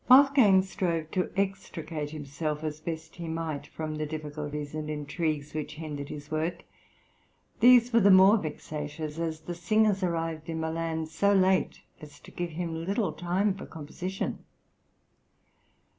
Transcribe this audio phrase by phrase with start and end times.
[0.09, 5.75] Wolfgang strove to extricate himself, as best he might, from the difficulties and intrigues which
[5.75, 6.63] hindered his work.
[7.59, 12.31] These were the more vexatious, as the singers arrived in Milan so late as to
[12.31, 14.39] give him little time for composition.